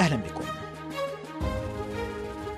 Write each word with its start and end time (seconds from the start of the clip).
أهلا 0.00 0.16
بكم. 0.16 0.44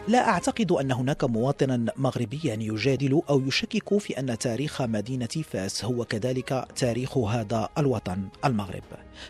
لا 0.09 0.29
أعتقد 0.29 0.73
أن 0.73 0.93
هناك 0.93 1.25
مواطنا 1.25 1.93
مغربيا 1.97 2.57
يجادل 2.61 3.23
أو 3.31 3.41
يشكك 3.41 3.99
في 3.99 4.19
أن 4.19 4.39
تاريخ 4.39 4.83
مدينه 4.83 5.27
فاس 5.27 5.85
هو 5.85 6.05
كذلك 6.05 6.67
تاريخ 6.77 7.19
هذا 7.19 7.69
الوطن 7.79 8.29
المغرب. 8.45 8.83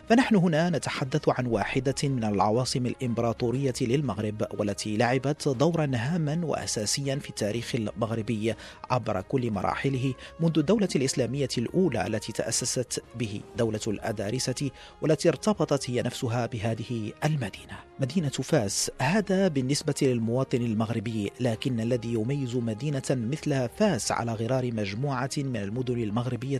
فنحن 0.09 0.35
هنا 0.35 0.69
نتحدث 0.69 1.29
عن 1.29 1.45
واحدة 1.45 1.95
من 2.03 2.23
العواصم 2.23 2.85
الإمبراطورية 2.85 3.73
للمغرب 3.81 4.47
والتي 4.59 4.97
لعبت 4.97 5.47
دورا 5.47 5.91
هاما 5.95 6.41
وأساسيا 6.43 7.15
في 7.15 7.29
التاريخ 7.29 7.75
المغربي 7.75 8.53
عبر 8.89 9.21
كل 9.21 9.51
مراحله 9.51 10.13
منذ 10.39 10.59
الدولة 10.59 10.89
الإسلامية 10.95 11.49
الأولى 11.57 12.07
التي 12.07 12.31
تأسست 12.33 13.03
به 13.15 13.41
دولة 13.57 13.79
الأدارسة 13.87 14.69
والتي 15.01 15.29
ارتبطت 15.29 15.89
هي 15.89 16.01
نفسها 16.01 16.45
بهذه 16.45 17.11
المدينة. 17.25 17.95
مدينة 17.99 18.29
فاس 18.29 18.91
هذا 19.01 19.47
بالنسبة 19.47 19.95
للمواطن 20.01 20.61
المغربي 20.61 21.31
لكن 21.39 21.79
الذي 21.79 22.13
يميز 22.13 22.55
مدينة 22.55 23.03
مثل 23.09 23.69
فاس 23.69 24.11
على 24.11 24.33
غرار 24.33 24.71
مجموعة 24.73 25.29
من 25.37 25.57
المدن 25.57 26.03
المغربية 26.03 26.59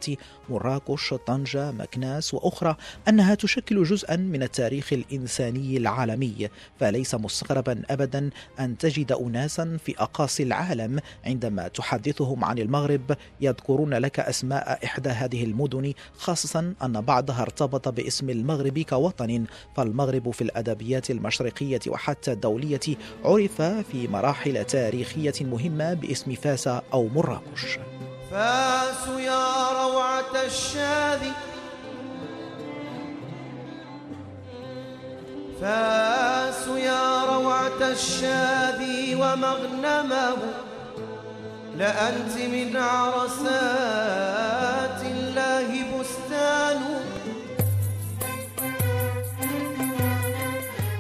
مراكش 0.50 1.14
طنجة 1.14 1.72
مكناس 1.72 2.34
وأخرى 2.34 2.76
أنها 3.16 3.36
تشكل 3.36 3.84
جزءا 3.84 4.16
من 4.16 4.44
التاريخ 4.44 4.94
الإنساني 4.94 5.78
العالمي 5.78 6.50
فليس 6.80 7.16
مستغربا 7.16 7.82
أبدا 7.90 8.30
أن 8.60 8.78
تجد 8.78 9.12
أناسا 9.12 9.78
في 9.86 9.96
أقاصي 9.98 10.44
العالم 10.44 11.00
عندما 11.26 11.68
تحدثهم 11.68 12.46
عن 12.46 12.58
المغرب 12.58 13.18
يذكرون 13.42 13.94
لك 13.94 14.20
أسماء 14.20 14.80
إحدى 14.86 15.10
هذه 15.10 15.44
المدن 15.44 15.94
خاصة 16.18 16.74
أن 16.84 17.02
بعضها 17.02 17.42
ارتبط 17.42 17.88
باسم 17.88 18.30
المغرب 18.30 18.80
كوطن 18.80 19.46
فالمغرب 19.76 20.32
في 20.32 20.42
الأدبيات 20.42 21.12
المشرقية 21.12 21.82
وحتى 21.88 22.32
الدولية 22.32 22.98
عرف 23.26 23.62
في 23.62 24.08
مراحل 24.08 24.66
تاريخية 24.66 25.34
مهمة 25.42 25.94
باسم 25.94 26.36
فاس 26.36 26.68
أو 26.68 27.08
مراكش. 27.08 27.80
فاس 28.32 29.08
يا 29.08 29.72
روعة 29.72 30.46
الشاذي 30.46 31.55
فاس 35.62 36.68
يا 36.68 37.26
روعة 37.26 37.92
الشاذي 37.92 39.16
ومغنمه 39.16 40.38
لأنت 41.78 42.38
من 42.38 42.78
عرسات 42.78 44.26
الله 45.06 46.00
بستان. 46.00 46.82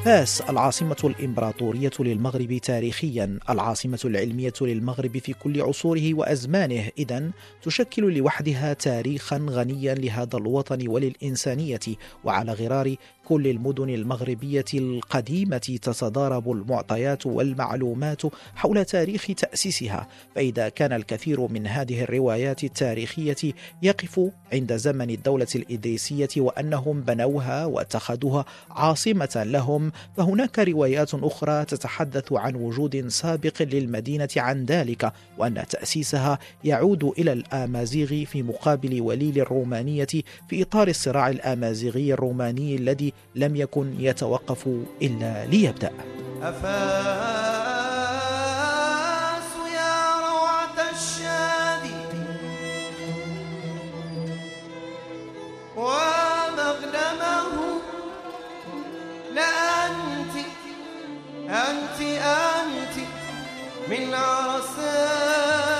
فاس 0.05 0.41
العاصمة 0.41 0.97
الإمبراطورية 1.03 1.91
للمغرب 1.99 2.57
تاريخيا 2.57 3.39
العاصمة 3.49 3.99
العلمية 4.05 4.53
للمغرب 4.61 5.17
في 5.17 5.33
كل 5.33 5.61
عصوره 5.61 6.13
وأزمانه. 6.13 6.89
إذا 6.97 7.31
تشكل 7.61 8.17
لوحدها 8.17 8.73
تاريخا 8.73 9.45
غنيا 9.49 9.93
لهذا 9.93 10.37
الوطن 10.37 10.87
وللإنسانية 10.87 11.79
وعلى 12.23 12.53
غرار 12.53 12.95
كل 13.25 13.47
المدن 13.47 13.89
المغربية 13.89 14.65
القديمة 14.73 15.57
تتضارب 15.57 16.51
المعطيات 16.51 17.25
والمعلومات 17.25 18.21
حول 18.55 18.85
تاريخ 18.85 19.27
تأسيسها 19.37 20.07
فإذا 20.35 20.69
كان 20.69 20.93
الكثير 20.93 21.47
من 21.47 21.67
هذه 21.67 22.03
الروايات 22.03 22.63
التاريخية 22.63 23.53
يقف 23.81 24.21
عند 24.53 24.75
زمن 24.75 25.09
الدولة 25.09 25.47
الإدريسية 25.55 26.29
وأنهم 26.37 27.01
بنوها 27.01 27.65
واتخذوها 27.65 28.45
عاصمة 28.69 29.43
لهم 29.45 29.91
فهناك 30.17 30.59
روايات 30.59 31.13
أخرى 31.13 31.65
تتحدث 31.65 32.33
عن 32.33 32.55
وجود 32.55 33.07
سابق 33.07 33.61
للمدينة 33.61 34.29
عن 34.37 34.65
ذلك 34.65 35.13
وأن 35.37 35.63
تأسيسها 35.69 36.39
يعود 36.63 37.03
إلى 37.03 37.33
الآمازيغ 37.33 38.25
في 38.25 38.43
مقابل 38.43 39.01
وليل 39.01 39.39
الرومانية 39.39 40.07
في 40.49 40.61
إطار 40.61 40.87
الصراع 40.87 41.29
الآمازيغي 41.29 42.13
الروماني 42.13 42.75
الذي 42.75 43.13
لم 43.35 43.55
يكن 43.55 43.95
يتوقف 43.99 44.67
إلا 45.01 45.45
ليبدأ. 45.45 45.91
أفاس 46.41 47.95
يا 49.75 50.19
روعة 50.19 50.77
الشادي 50.93 51.95
ومغنمه 55.77 57.53
لأنت 59.33 60.35
أنت 61.49 61.99
أنت 62.21 62.95
من 63.89 64.13
عرسات 64.13 65.74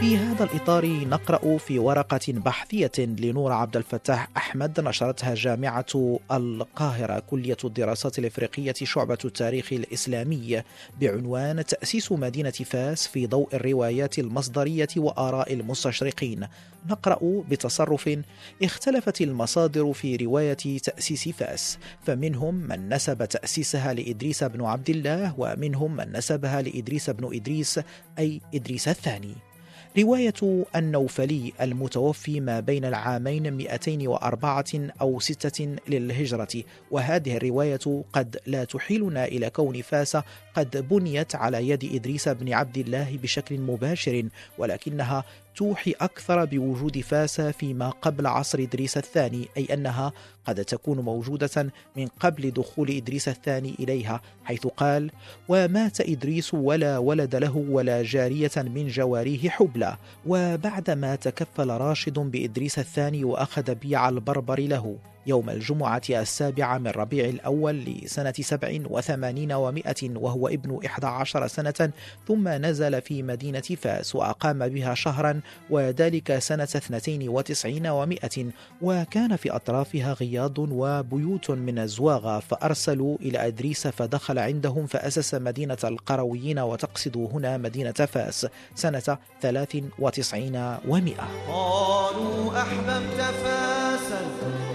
في 0.00 0.16
هذا 0.16 0.44
الإطار 0.44 0.86
نقرأ 0.86 1.58
في 1.58 1.78
ورقة 1.78 2.20
بحثية 2.28 2.92
لنور 2.98 3.52
عبد 3.52 3.76
الفتاح 3.76 4.28
أحمد 4.36 4.80
نشرتها 4.80 5.34
جامعة 5.34 6.18
القاهرة 6.32 7.18
كلية 7.18 7.56
الدراسات 7.64 8.18
الإفريقية 8.18 8.74
شعبة 8.82 9.18
التاريخ 9.24 9.72
الإسلامي 9.72 10.62
بعنوان 11.00 11.64
تأسيس 11.64 12.12
مدينة 12.12 12.50
فاس 12.50 13.08
في 13.08 13.26
ضوء 13.26 13.48
الروايات 13.54 14.18
المصدرية 14.18 14.88
وآراء 14.96 15.52
المستشرقين. 15.52 16.46
نقرأ 16.90 17.18
بتصرف 17.50 18.18
اختلفت 18.62 19.20
المصادر 19.20 19.92
في 19.92 20.16
رواية 20.16 20.78
تأسيس 20.84 21.28
فاس 21.28 21.78
فمنهم 22.06 22.54
من 22.54 22.88
نسب 22.94 23.24
تأسيسها 23.24 23.94
لإدريس 23.94 24.44
بن 24.44 24.64
عبد 24.64 24.90
الله 24.90 25.34
ومنهم 25.38 25.96
من 25.96 26.12
نسبها 26.16 26.62
لإدريس 26.62 27.10
بن 27.10 27.34
إدريس 27.34 27.80
أي 28.18 28.40
إدريس 28.54 28.88
الثاني. 28.88 29.55
رواية 29.98 30.64
النوفلي 30.76 31.52
المتوفي 31.60 32.40
ما 32.40 32.60
بين 32.60 32.84
العامين 32.84 33.52
204 33.52 34.64
أو 35.00 35.20
6 35.20 35.76
للهجرة 35.88 36.64
وهذه 36.90 37.36
الرواية 37.36 38.04
قد 38.12 38.38
لا 38.46 38.64
تحيلنا 38.64 39.24
إلى 39.24 39.50
كون 39.50 39.82
فاس 39.82 40.16
قد 40.54 40.88
بنيت 40.88 41.34
على 41.34 41.68
يد 41.68 41.94
إدريس 41.94 42.28
بن 42.28 42.52
عبد 42.52 42.78
الله 42.78 43.18
بشكل 43.22 43.58
مباشر 43.58 44.28
ولكنها 44.58 45.24
توحي 45.56 45.90
أكثر 46.00 46.44
بوجود 46.44 47.00
فاس 47.00 47.40
فيما 47.40 47.90
قبل 47.90 48.26
عصر 48.26 48.58
إدريس 48.58 48.96
الثاني 48.96 49.48
أي 49.56 49.64
أنها 49.64 50.12
قد 50.44 50.64
تكون 50.64 51.00
موجودة 51.00 51.72
من 51.96 52.06
قبل 52.20 52.50
دخول 52.50 52.90
إدريس 52.90 53.28
الثاني 53.28 53.74
إليها 53.80 54.20
حيث 54.44 54.66
قال 54.66 55.10
ومات 55.48 56.00
إدريس 56.00 56.54
ولا 56.54 56.98
ولد 56.98 57.36
له 57.36 57.56
ولا 57.56 58.02
جارية 58.02 58.50
من 58.56 58.88
جواريه 58.88 59.50
حبلى 59.50 59.96
وبعدما 60.26 61.14
تكفل 61.14 61.68
راشد 61.70 62.18
بإدريس 62.18 62.78
الثاني 62.78 63.24
وأخذ 63.24 63.74
بيع 63.74 64.08
البربر 64.08 64.60
له. 64.60 64.96
يوم 65.26 65.50
الجمعة 65.50 66.02
السابعة 66.10 66.78
من 66.78 66.90
ربيع 66.90 67.24
الأول 67.24 67.74
لسنة 67.74 68.34
سبع 68.40 68.78
وثمانين 68.90 69.52
ومائة 69.52 70.10
وهو 70.16 70.48
ابن 70.48 70.80
إحدى 70.86 71.06
عشر 71.06 71.46
سنة 71.46 71.90
ثم 72.28 72.48
نزل 72.48 73.02
في 73.02 73.22
مدينة 73.22 73.60
فاس 73.60 74.14
وأقام 74.14 74.68
بها 74.68 74.94
شهرا 74.94 75.40
وذلك 75.70 76.38
سنة 76.38 76.62
اثنتين 76.62 77.28
وتسعين 77.28 77.86
ومائة. 77.86 78.46
وكان 78.82 79.36
في 79.36 79.50
أطرافها 79.50 80.12
غياض 80.12 80.58
وبيوت 80.58 81.50
من 81.50 81.78
الزواغة 81.78 82.38
فأرسلوا 82.38 83.16
إلى 83.20 83.46
أدريس 83.46 83.86
فدخل 83.86 84.38
عندهم 84.38 84.86
فأسس 84.86 85.34
مدينة 85.34 85.78
القرويين 85.84 86.58
وتقصد 86.58 87.16
هنا 87.32 87.56
مدينة 87.56 87.92
فاس 87.92 88.46
سنة 88.74 89.18
ثلاث 89.40 89.76
وتسعين 89.98 90.76
ومائة. 90.88 91.28
قالوا 91.48 92.62
أحببت 92.62 93.20
فاسا. 93.20 94.65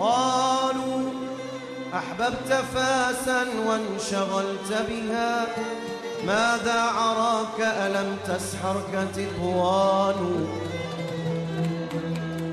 قالوا 0.00 1.10
أحببت 1.94 2.52
فاسا 2.74 3.44
وانشغلت 3.66 4.86
بها 4.88 5.46
ماذا 6.26 6.80
عراك 6.80 7.60
ألم 7.60 8.16
تسحرك 8.26 9.08
تطوان 9.14 10.48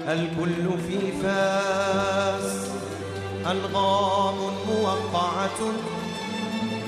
الكل 0.08 0.80
في 0.88 1.12
فاس 1.24 2.68
ألغام 3.52 4.36
موقعة 4.68 5.60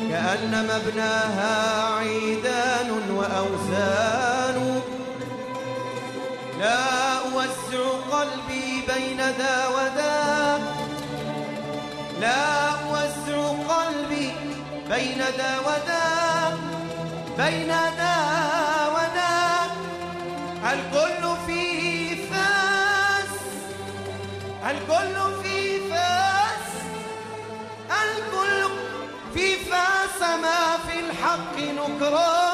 كأن 0.09 0.67
مبناها 0.67 1.83
عيدان 1.95 2.91
وأوزان 3.15 4.81
لا 6.59 7.17
أوزع 7.17 7.83
قلبي 8.11 8.83
بين 8.88 9.21
ذا 9.21 9.67
وذا. 9.67 10.59
لا 12.19 12.69
أوزع 12.69 13.39
قلبي 13.73 14.33
بين 14.89 15.21
ذا 15.38 15.59
وذا. 15.59 16.57
بين 17.38 17.71
ذا 17.97 18.17
وذا. 18.95 19.39
الكل 20.73 21.23
في 21.47 22.15
فاس 22.15 23.33
الكل 24.69 25.44
في 25.44 25.89
فاس 25.89 26.69
الكل 28.03 28.71
في 29.33 29.55
فاس 29.55 30.21
ما 30.21 30.77
في 30.88 31.00
الحق 31.00 31.55
نكرانه 31.57 32.49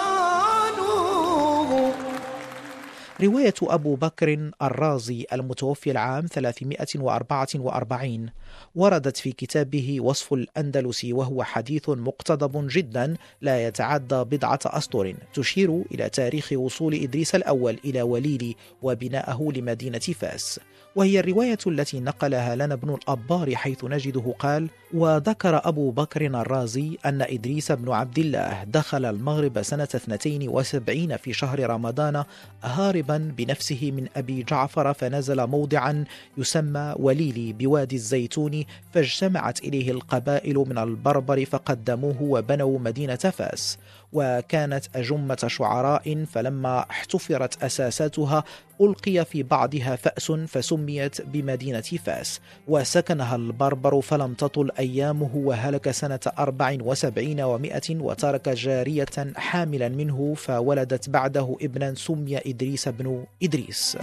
رواية 3.22 3.54
أبو 3.64 3.96
بكر 3.96 4.52
الرازي 4.62 5.26
المتوفي 5.34 5.92
العام 5.92 6.26
344 6.26 8.30
وردت 8.76 9.18
في 9.18 9.32
كتابه 9.32 10.02
وصف 10.02 10.34
الأندلس 10.34 11.06
وهو 11.06 11.44
حديث 11.44 11.90
مقتضب 11.90 12.68
جدا 12.70 13.16
لا 13.42 13.68
يتعدى 13.68 14.24
بضعة 14.24 14.60
أسطر 14.66 15.16
تشير 15.34 15.84
إلى 15.92 16.10
تاريخ 16.10 16.52
وصول 16.52 16.94
إدريس 16.94 17.36
الأول 17.36 17.80
إلى 17.86 18.02
وليلي 18.02 18.56
وبناءه 18.82 19.52
لمدينة 19.56 20.00
فاس. 20.00 20.60
وهي 20.96 21.20
الرواية 21.20 21.58
التي 21.68 22.00
نقلها 22.00 22.56
لنا 22.56 22.74
ابن 22.74 22.94
الأبار 22.94 23.56
حيث 23.56 23.84
نجده 23.86 24.34
قال 24.40 24.70
وذكر 24.94 25.68
أبو 25.68 25.92
بكر 25.92 26.26
الرازي 26.26 26.98
أن 27.06 27.22
إدريس 27.22 27.72
بن 27.72 27.92
عبد 27.92 28.20
الله 28.20 28.64
دخل 28.64 29.06
المغرب 29.06 29.62
سنة 29.62 29.84
72 29.84 31.18
في 31.18 31.34
شهر 31.34 31.70
رمضان 31.70 32.24
هاربا 32.64 33.34
بنفسه 33.38 33.92
من 33.92 34.08
أبي 34.16 34.44
جعفر 34.44 34.94
فنزل 34.94 35.48
موضعا 35.48 36.04
يسمى 36.38 36.96
وليلي 37.00 37.54
بوادي 37.54 37.96
الزيتون 37.96 38.64
فاجتمعت 38.94 39.60
إليه 39.60 39.92
القبائل 39.92 40.56
من 40.56 40.78
البربر 40.78 41.46
فقدموه 41.46 42.22
وبنوا 42.22 42.80
مدينة 42.80 43.16
فاس. 43.16 43.78
وكانت 44.16 44.86
أجمة 44.96 45.46
شعراء 45.48 46.26
فلما 46.26 46.80
احتفرت 46.80 47.64
أساساتها 47.64 48.44
ألقي 48.82 49.26
في 49.26 49.44
بعضها 49.44 49.96
فأس 49.96 50.32
فسميت 50.32 51.22
بمدينة 51.22 51.82
فاس. 51.82 52.42
وسكنها 52.68 53.36
البربر 53.36 54.02
فلم 54.02 54.34
تطل 54.34 54.72
أيامه 54.80 55.36
وهلك 55.36 55.92
سنة 55.92 56.20
أربع 56.40 56.78
وسبعين 56.82 57.42
ومائة 57.42 57.96
وترك 57.96 58.50
جارية 58.50 59.06
حاملا 59.36 59.90
منه 59.90 60.34
فولدت 60.38 61.10
بعده 61.10 61.58
ابنا 61.62 61.94
سمي 61.96 62.38
إدريس 62.38 62.88
بن 62.88 63.24
إدريس. 63.44 63.98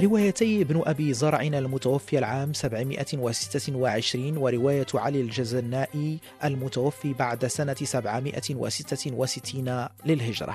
روايتي 0.00 0.62
ابن 0.62 0.82
أبي 0.86 1.12
زرع 1.12 1.42
المتوفي 1.42 2.18
العام 2.18 2.52
726 2.52 4.36
ورواية 4.36 4.86
علي 4.94 5.20
الجزنائي 5.20 6.18
المتوفي 6.44 7.12
بعد 7.12 7.46
سنة 7.46 7.74
766 7.74 9.86
للهجرة. 10.06 10.54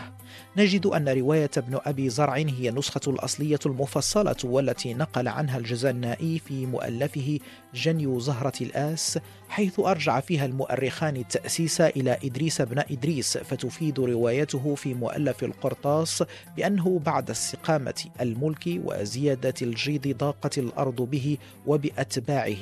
نجد 0.57 0.85
أن 0.85 1.09
رواية 1.09 1.49
ابن 1.57 1.79
أبي 1.85 2.09
زرع 2.09 2.35
هي 2.35 2.69
النسخة 2.69 3.01
الأصلية 3.07 3.59
المفصلة 3.65 4.35
والتي 4.43 4.93
نقل 4.93 5.27
عنها 5.27 5.57
الجزنائي 5.57 6.39
في 6.39 6.65
مؤلفه 6.65 7.39
جني 7.73 8.19
زهرة 8.19 8.53
الآس 8.61 9.19
حيث 9.49 9.79
أرجع 9.79 10.19
فيها 10.19 10.45
المؤرخان 10.45 11.15
التأسيس 11.15 11.81
إلى 11.81 12.17
إدريس 12.23 12.61
بن 12.61 12.79
إدريس 12.91 13.37
فتفيد 13.37 13.99
روايته 13.99 14.75
في 14.75 14.93
مؤلف 14.93 15.43
القرطاس 15.43 16.23
بأنه 16.57 16.99
بعد 17.05 17.29
استقامة 17.29 18.03
الملك 18.21 18.79
وزيادة 18.83 19.28
الجيد 19.61 20.17
ضاقت 20.17 20.57
الأرض 20.57 21.01
به 21.01 21.37
وبأتباعه 21.67 22.57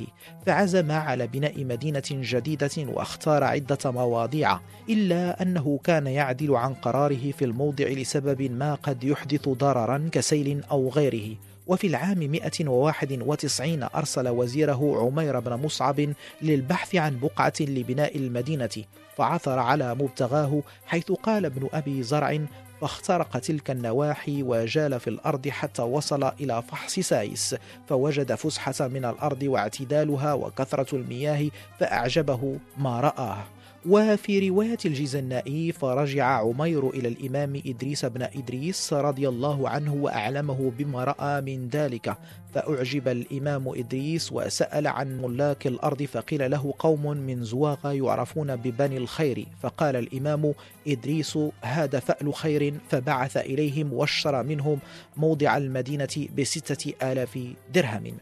فعزم 0.45 0.91
على 0.91 1.27
بناء 1.27 1.63
مدينة 1.63 2.03
جديدة 2.11 2.71
واختار 2.77 3.43
عدة 3.43 3.91
مواضيع 3.91 4.59
إلا 4.89 5.41
أنه 5.41 5.79
كان 5.83 6.07
يعدل 6.07 6.55
عن 6.55 6.73
قراره 6.73 7.31
في 7.31 7.45
الموضع 7.45 7.85
لسبب 7.85 8.41
ما 8.41 8.75
قد 8.75 9.03
يحدث 9.03 9.49
ضررا 9.49 10.09
كسيل 10.11 10.63
أو 10.71 10.89
غيره. 10.89 11.35
وفي 11.67 11.87
العام 11.87 12.19
191 12.19 13.83
أرسل 13.95 14.27
وزيره 14.27 15.05
عمير 15.05 15.39
بن 15.39 15.53
مصعب 15.53 16.13
للبحث 16.41 16.95
عن 16.95 17.19
بقعة 17.19 17.53
لبناء 17.59 18.17
المدينة 18.17 18.69
فعثر 19.17 19.59
على 19.59 19.95
مبتغاه 19.95 20.61
حيث 20.85 21.11
قال 21.11 21.45
ابن 21.45 21.69
أبي 21.73 22.03
زرع 22.03 22.39
فاخترق 22.81 23.37
تلك 23.37 23.71
النواحي 23.71 24.43
وجال 24.43 24.99
في 24.99 25.09
الأرض 25.09 25.47
حتى 25.47 25.81
وصل 25.81 26.23
إلى 26.23 26.61
فحص 26.61 26.99
سايس 26.99 27.55
فوجد 27.87 28.35
فسحة 28.35 28.87
من 28.87 29.05
الأرض 29.05 29.43
واعتدالها 29.43 30.33
وكثرة 30.33 30.95
المياه 30.95 31.49
فأعجبه 31.79 32.59
ما 32.77 32.99
رآه. 32.99 33.43
وفي 33.85 34.49
رواية 34.49 34.77
الجزنائي 34.85 35.71
فرجع 35.71 36.25
عمير 36.25 36.89
إلى 36.89 37.07
الإمام 37.07 37.61
إدريس 37.65 38.05
بن 38.05 38.21
إدريس 38.21 38.93
رضي 38.93 39.29
الله 39.29 39.69
عنه 39.69 39.93
وأعلمه 39.93 40.71
بما 40.77 41.03
رأى 41.03 41.41
من 41.41 41.69
ذلك. 41.69 42.17
فأعجب 42.53 43.07
الإمام 43.07 43.69
إدريس 43.69 44.31
وسأل 44.31 44.87
عن 44.87 45.21
ملاك 45.21 45.67
الأرض 45.67 46.03
فقيل 46.03 46.51
له 46.51 46.73
قوم 46.79 47.17
من 47.17 47.43
زواغ 47.43 47.91
يعرفون 47.91 48.55
ببني 48.55 48.97
الخير. 48.97 49.45
فقال 49.61 49.95
الإمام 49.95 50.53
إدريس 50.87 51.39
هذا 51.61 51.99
فأل 51.99 52.33
خير. 52.33 52.73
فبعث 52.89 53.37
إليهم 53.37 53.93
واشترى 53.93 54.43
منهم 54.43 54.79
موضع 55.17 55.57
المدينة 55.57 56.27
بستة 56.37 56.93
آلاف 57.11 57.39
درهم. 57.73 58.17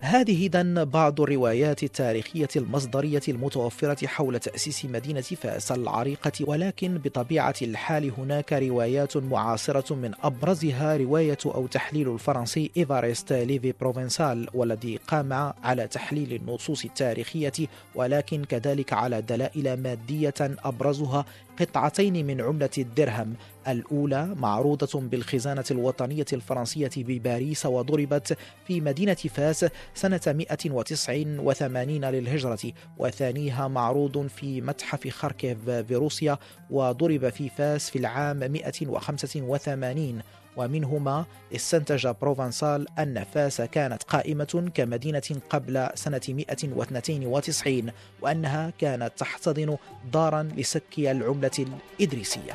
هذه 0.00 0.46
إذا 0.46 0.84
بعض 0.84 1.20
الروايات 1.20 1.82
التاريخية 1.82 2.48
المصدرية 2.56 3.20
المتوفرة 3.28 4.06
حول 4.06 4.38
تأسيس 4.38 4.84
مدينة 4.84 5.20
فاس 5.20 5.72
العريقة 5.72 6.32
ولكن 6.40 6.98
بطبيعة 6.98 7.54
الحال 7.62 8.12
هناك 8.18 8.52
روايات 8.52 9.16
معاصرة 9.16 9.94
من 9.94 10.12
أبرزها 10.22 10.96
رواية 10.96 11.38
أو 11.46 11.66
تحليل 11.66 12.12
الفرنسي 12.12 12.70
إيفاريست 12.76 13.32
ليفي 13.32 13.74
بروفنسال 13.80 14.48
والذي 14.54 14.96
قام 14.96 15.32
على 15.64 15.88
تحليل 15.88 16.32
النصوص 16.32 16.84
التاريخية 16.84 17.52
ولكن 17.94 18.44
كذلك 18.44 18.92
على 18.92 19.22
دلائل 19.22 19.82
مادية 19.82 20.34
أبرزها 20.40 21.24
قطعتين 21.60 22.26
من 22.26 22.40
عملة 22.40 22.70
الدرهم. 22.78 23.34
الأولى 23.68 24.34
معروضة 24.34 25.00
بالخزانة 25.00 25.64
الوطنية 25.70 26.26
الفرنسية 26.32 26.90
بباريس 26.96 27.66
وضربت 27.66 28.38
في 28.66 28.80
مدينة 28.80 29.14
فاس 29.14 29.66
سنة 29.94 30.20
189 30.26 32.04
للهجرة. 32.04 32.72
وثانيها 32.98 33.68
معروض 33.68 34.26
في 34.26 34.60
متحف 34.60 35.08
خاركيف 35.08 35.58
بروسيا 35.70 36.38
وضرب 36.70 37.28
في 37.28 37.48
فاس 37.48 37.90
في 37.90 37.98
العام 37.98 38.38
185 38.38 40.22
ومنهما 40.56 41.24
استنتج 41.54 42.08
بروفنسال 42.22 42.98
أن 42.98 43.24
فاس 43.24 43.60
كانت 43.60 44.02
قائمة 44.02 44.70
كمدينة 44.74 45.22
قبل 45.50 45.88
سنة 45.94 46.20
192 46.28 47.90
وأنها 48.20 48.72
كانت 48.78 49.12
تحتضن 49.16 49.76
دارا 50.12 50.42
لسك 50.42 50.98
العملة 50.98 51.66
الإدريسية. 52.00 52.54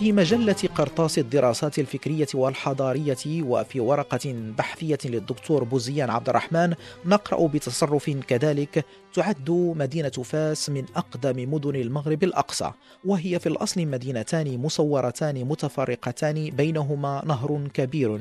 في 0.00 0.12
مجلة 0.12 0.56
قرطاس 0.74 1.18
الدراسات 1.18 1.78
الفكرية 1.78 2.26
والحضارية 2.34 3.42
وفي 3.42 3.80
ورقة 3.80 4.34
بحثية 4.58 4.98
للدكتور 5.04 5.64
بوزيان 5.64 6.10
عبد 6.10 6.28
الرحمن 6.28 6.74
نقرأ 7.04 7.46
بتصرف 7.46 8.10
كذلك 8.10 8.84
تعد 9.14 9.50
مدينة 9.50 10.08
فاس 10.08 10.70
من 10.70 10.84
أقدم 10.96 11.54
مدن 11.54 11.76
المغرب 11.76 12.24
الأقصى 12.24 12.72
وهي 13.04 13.38
في 13.38 13.48
الأصل 13.48 13.86
مدينتان 13.86 14.58
مسورتان 14.58 15.44
متفرقتان 15.44 16.50
بينهما 16.50 17.22
نهر 17.26 17.68
كبير. 17.74 18.20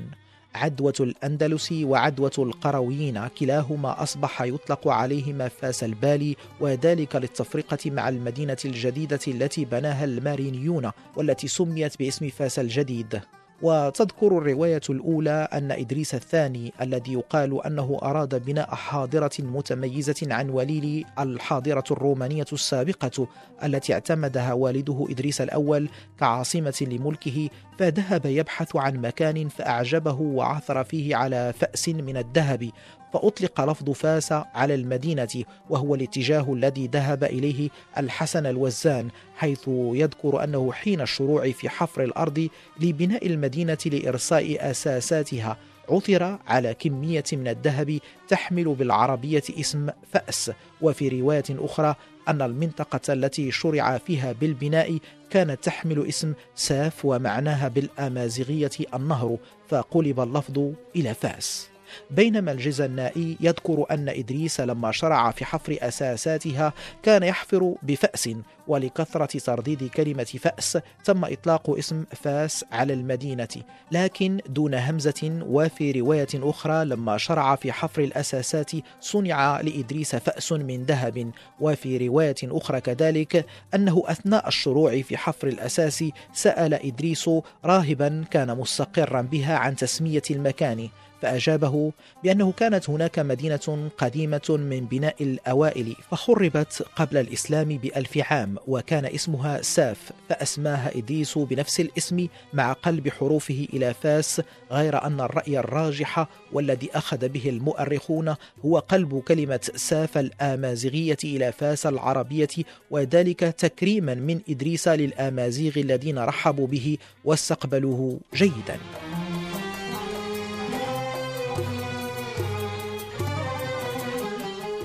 عدوة 0.56 0.94
الأندلس 1.00 1.72
وعدوة 1.72 2.32
القرويين 2.38 3.28
كلاهما 3.28 4.04
أصبح 4.04 4.42
يطلق 4.42 4.88
عليهما 4.88 5.48
فاس 5.48 5.84
البالي 5.84 6.36
وذلك 6.60 7.16
للتفرقة 7.16 7.92
مع 7.92 8.10
المدينة 8.10 8.58
الجديدة 8.66 9.20
التي 9.28 9.66
بناها 9.66 10.06
المرينيون 10.06 10.92
والتي 11.16 11.48
سميت 11.48 12.00
باسم 12.00 12.30
فاس 12.30 12.60
الجديد. 12.60 13.22
وتذكر 13.62 14.38
الرواية 14.38 14.82
الأولى 14.90 15.48
أن 15.54 15.72
إدريس 15.72 16.16
الثاني 16.16 16.74
الذي 16.82 17.14
يقال 17.14 17.66
أنه 17.66 18.00
أراد 18.02 18.46
بناء 18.46 18.76
حاضرة 18.76 19.32
متميزة 19.40 20.34
عن 20.34 20.50
وليل 20.50 21.06
الحاضرة 21.20 21.84
الرومانية 21.92 22.46
السابقة 22.54 23.28
التي 23.64 23.94
اعتمدها 23.94 24.54
والده 24.54 25.08
إدريس 25.10 25.42
الأول 25.42 25.90
كعاصمة 26.20 26.88
لملكه 26.92 27.50
فذهب 27.80 28.26
يبحث 28.26 28.76
عن 28.76 28.96
مكان 28.96 29.48
فأعجبه 29.48 30.22
وعثر 30.22 30.84
فيه 30.84 31.16
على 31.16 31.54
فأس 31.54 31.90
من 31.90 32.18
الذهب. 32.18 32.70
فأطلق 33.14 33.62
لفظ 33.62 33.90
فاس 33.90 34.32
على 34.32 34.76
المدينة 34.76 35.44
وهو 35.70 35.96
الاتجاه 35.96 36.54
الذي 36.54 36.88
ذهب 36.88 37.24
إليه 37.24 37.70
الحسن 37.98 38.46
الوزان 38.46 39.10
حيث 39.36 39.64
يذكر 39.68 40.44
أنه 40.44 40.72
حين 40.72 41.02
الشروع 41.02 41.52
في 41.52 41.70
حفر 41.70 42.04
الأرض 42.04 42.48
لبناء 42.80 43.28
المدينة 43.28 43.78
لإرساء 43.86 44.72
أساساتها 44.72 45.58
عثر 45.90 46.40
على 46.48 46.74
كمية 46.74 47.24
من 47.34 47.48
الذهب 47.48 48.00
تحمل 48.28 48.76
بالعربية 48.76 49.44
اسم 49.60 49.90
فأس. 50.12 50.52
وفي 50.82 51.22
رواية 51.22 51.44
أخرى 51.50 51.96
أن 52.28 52.42
المنطقة 52.42 53.14
التي 53.14 53.52
شرع 53.52 53.98
فيها 53.98 54.32
بالبناء 54.32 54.98
كانت 55.30 55.64
تحمل 55.64 56.08
اسم 56.08 56.34
ساف 56.56 57.06
ومعناها 57.06 57.68
بالأمازيغية 57.68 58.72
النهر 58.94 59.38
فقلب 59.68 60.20
اللفظ 60.20 60.72
إلى 60.96 61.14
فاس. 61.14 61.70
بينما 62.12 62.52
الجزنائي 62.52 63.38
يذكر 63.40 63.86
أن 63.92 64.10
إدريس 64.10 64.62
لما 64.62 64.92
شرع 64.92 65.32
في 65.32 65.46
حفر 65.46 65.78
أساساتها 65.82 66.74
كان 67.04 67.24
يحفر 67.24 67.76
بفأس 67.84 68.30
ولكثرة 68.68 69.40
ترديد 69.40 69.84
كلمة 69.84 70.24
فأس 70.24 70.78
تم 71.04 71.26
إطلاق 71.26 71.70
اسم 71.70 72.06
فاس 72.12 72.66
على 72.72 72.94
المدينة 72.94 73.48
لكن 73.92 74.40
دون 74.50 74.74
همزة 74.74 75.40
وفي 75.48 75.92
رواية 75.92 76.28
أخرى 76.36 76.86
لما 76.86 77.18
شرع 77.18 77.56
في 77.56 77.72
حفر 77.72 78.02
الأساسات 78.02 78.72
صنع 79.02 79.62
لإدريس 79.62 80.16
فأس 80.16 80.52
من 80.52 80.84
ذهب 80.84 81.32
وفي 81.60 82.08
رواية 82.08 82.36
أخرى 82.44 82.82
كذلك 82.82 83.46
أنه 83.76 84.04
أثناء 84.06 84.48
الشروع 84.48 85.02
في 85.02 85.18
حفر 85.18 85.48
الأساس 85.48 86.04
سأل 86.34 86.74
إدريس 86.74 87.30
راهبا 87.66 88.26
كان 88.32 88.58
مستقرا 88.58 89.22
بها 89.22 89.58
عن 89.58 89.76
تسمية 89.76 90.22
المكان. 90.32 90.90
فأجابه 91.22 91.92
بأنه 92.24 92.52
كانت 92.52 92.90
هناك 92.90 93.20
مدينة 93.20 93.90
قديمة 93.98 94.42
من 94.50 94.86
بناء 94.86 95.24
الأوائل 95.24 95.96
فخربت 96.12 96.86
قبل 96.96 97.18
الإسلام 97.18 97.68
بألف 97.68 98.18
عام 98.32 98.56
وكان 98.68 99.06
اسمها 99.06 99.62
ساف 99.62 100.12
فأسماها 100.30 100.98
إدريس 100.98 101.38
بنفس 101.38 101.80
الاسم 101.80 102.28
مع 102.54 102.74
قلب 102.74 103.10
حروفه 103.10 103.68
إلى 103.74 103.94
فاس 103.94 104.42
غير 104.72 105.04
أن 105.04 105.22
الرأي 105.22 105.60
الراجح 105.60 106.28
والذي 106.54 106.90
أخذ 106.94 107.28
به 107.28 107.50
المؤرخون 107.50 108.36
هو 108.66 108.80
قلب 108.80 109.20
كلمة 109.20 109.70
ساف 109.76 110.18
الآمازيغية 110.18 111.18
إلى 111.24 111.52
فاس 111.52 111.86
العربية 111.86 112.48
وذلك 112.92 113.40
تكريما 113.40 114.14
من 114.14 114.42
إدريس 114.50 114.88
للآمازيغ 114.88 115.80
الذين 115.80 116.20
رحبوا 116.20 116.68
به 116.68 116.98
واستقبلوه 117.26 118.20
جيدا. 118.34 118.80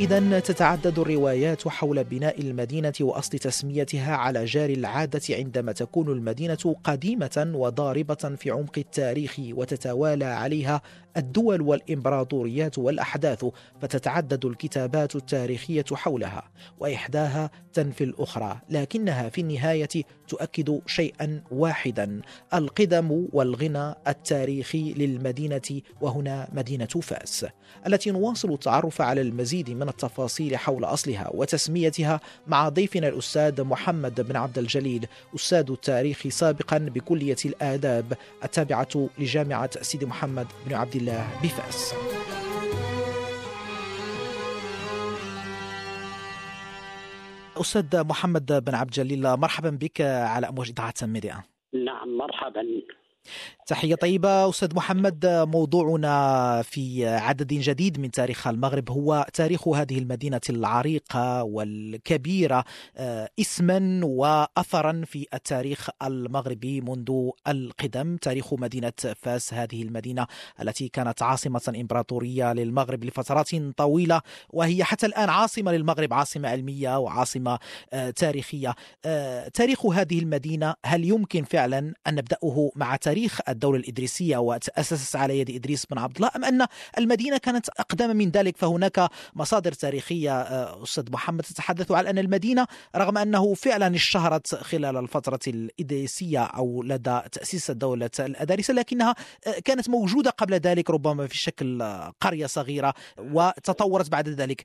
إذا 0.01 0.41
تتعدد 0.41 0.99
الروايات 0.99 1.69
حول 1.69 2.05
بناء 2.05 2.41
المدينة 2.41 2.93
وأصل 3.01 3.39
تسميتها 3.39 4.17
على 4.17 4.45
جار 4.45 4.71
العادة 4.71 5.21
عندما 5.31 5.73
تكون 5.73 6.09
المدينة 6.09 6.77
قديمة 6.85 7.53
وضاربة 7.55 8.15
في 8.15 8.51
عمق 8.51 8.79
التاريخ 8.79 9.37
وتتوالى 9.39 10.25
عليها 10.25 10.83
الدول 11.17 11.63
والإمبراطوريات 11.63 12.79
والأحداث 12.79 13.47
فتتعدد 13.81 14.45
الكتابات 14.45 15.17
التاريخية 15.17 15.85
حولها 15.93 16.51
وإحداها 16.79 17.51
تنفي 17.73 18.05
الأخرى 18.05 18.61
لكنها 18.71 19.29
في 19.29 19.41
النهاية 19.41 19.89
تؤكد 20.29 20.81
شيئا 20.87 21.43
واحدا 21.51 22.21
القدم 22.55 23.29
والغنى 23.33 23.95
التاريخي 24.09 24.93
للمدينة 24.93 25.81
وهنا 26.01 26.49
مدينة 26.53 26.87
فاس 26.87 27.47
التي 27.87 28.11
نواصل 28.11 28.53
التعرف 28.53 29.01
على 29.01 29.21
المزيد 29.21 29.71
من 29.71 29.84
التفاصيل 29.89 30.57
حول 30.57 30.85
أصلها 30.85 31.31
وتسميتها 31.35 32.21
مع 32.47 32.69
ضيفنا 32.69 33.09
الأستاذ 33.09 33.65
محمد 33.65 34.21
بن 34.21 34.37
عبد 34.37 34.59
الجليل 34.59 35.07
أستاذ 35.35 35.71
التاريخ 35.71 36.29
سابقا 36.29 36.79
بكلية 36.79 37.37
الآداب 37.45 38.13
التابعة 38.45 39.09
لجامعة 39.19 39.71
سيدي 39.83 40.07
محمد 40.07 40.47
بن 40.67 40.75
عبد 40.75 40.97
الله 40.97 41.29
بفاس. 41.43 41.95
أستاذ 47.57 48.05
محمد 48.05 48.65
بن 48.65 48.75
عبد 48.75 48.89
الجليل 48.99 49.37
مرحبا 49.37 49.71
بك 49.71 50.01
على 50.01 50.49
أمواج 50.49 50.69
إذاعة 50.69 50.95
ميديا. 51.03 51.43
نعم 51.75 52.17
مرحبا. 52.17 52.63
تحية 53.67 53.95
طيبة 53.95 54.49
أستاذ 54.49 54.75
محمد. 54.75 55.27
موضوعنا 55.27 56.63
في 56.63 57.07
عدد 57.07 57.47
جديد 57.47 58.01
من 58.01 58.11
تاريخ 58.11 58.47
المغرب 58.47 58.91
هو 58.91 59.27
تاريخ 59.35 59.69
هذه 59.69 59.99
المدينة 59.99 60.41
العريقة 60.51 61.43
والكبيرة 61.43 62.65
آه، 62.97 63.29
اسما 63.41 64.01
وأثرا 64.05 65.03
في 65.07 65.27
التاريخ 65.35 65.89
المغربي 66.03 66.81
منذ 66.81 67.31
القدم. 67.49 68.17
تاريخ 68.17 68.55
مدينة 68.55 68.93
فاس 69.17 69.55
هذه 69.55 69.83
المدينة 69.83 70.27
التي 70.63 70.89
كانت 70.89 71.23
عاصمة 71.23 71.75
إمبراطورية 71.81 72.53
للمغرب 72.53 73.05
لفترات 73.05 73.51
طويلة 73.77 74.21
وهي 74.51 74.85
حتى 74.85 75.07
الآن 75.07 75.29
عاصمة 75.29 75.73
للمغرب 75.73 76.15
عاصمة 76.15 76.49
علمية 76.49 76.99
وعاصمة 76.99 77.59
آه، 77.93 78.11
تاريخية. 78.11 78.75
آه، 79.05 79.49
تاريخ 79.49 79.87
هذه 79.87 80.19
المدينة 80.19 80.75
هل 80.87 81.05
يمكن 81.05 81.45
فعلا 81.45 81.95
أن 82.07 82.15
نبدأه 82.15 82.71
مع 82.77 82.97
تاريخ 82.97 83.14
تاريخ 83.15 83.41
الدولة 83.49 83.79
الإدريسية 83.79 84.37
وتأسست 84.37 85.17
على 85.17 85.39
يد 85.39 85.51
إدريس 85.51 85.87
بن 85.87 85.99
عبد 85.99 86.17
الله 86.17 86.31
أم 86.37 86.45
أن 86.45 86.67
المدينة 86.99 87.37
كانت 87.39 87.69
أقدم 87.69 88.17
من 88.17 88.31
ذلك؟ 88.31 88.57
فهناك 88.57 89.11
مصادر 89.35 89.73
تاريخية 89.73 90.41
آه، 90.41 90.83
أستاذ 90.83 91.13
محمد 91.13 91.43
تتحدث 91.43 91.93
على 91.93 92.11
أن 92.11 92.19
المدينة 92.19 92.67
رغم 92.97 93.19
أنه 93.19 93.55
فعلا 93.55 93.95
اشتهرت 93.95 94.55
خلال 94.55 94.97
الفترة 94.97 95.39
الإدريسية 95.47 96.45
أو 96.45 96.83
لدى 96.83 97.21
تأسيس 97.33 97.71
الدولة 97.71 98.11
الأدارسة 98.19 98.75
لكنها 98.75 99.15
آه، 99.47 99.59
كانت 99.65 99.89
موجودة 99.89 100.31
قبل 100.31 100.55
ذلك 100.55 100.91
ربما 100.91 101.27
في 101.27 101.37
شكل 101.37 101.83
آه، 101.83 102.13
قرية 102.21 102.47
صغيرة 102.47 102.95
وتطورت 103.19 104.11
بعد 104.11 104.29
ذلك. 104.29 104.65